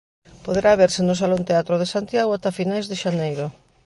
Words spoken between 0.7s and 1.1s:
verse